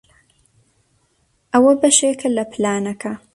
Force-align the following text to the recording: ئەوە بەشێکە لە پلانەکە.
ئەوە 1.51 1.71
بەشێکە 1.81 2.27
لە 2.37 2.43
پلانەکە. 2.51 3.13